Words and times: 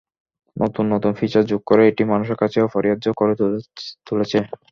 নতুন 0.57 0.85
নতুন 0.93 1.11
ফিচার 1.19 1.43
যোগ 1.51 1.61
করে 1.65 1.83
এটি 1.87 2.03
মানুষের 2.11 2.37
কাছে 2.41 2.57
অপরিহার্য 2.61 3.05
করে 3.19 3.33
তুলেছে। 4.07 4.37